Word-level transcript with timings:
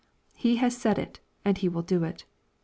He 0.33 0.55
has 0.55 0.75
said 0.75 0.97
it, 0.97 1.19
and 1.45 1.59
He 1.59 1.69
will 1.69 1.83
do 1.83 2.03
it. 2.03 2.25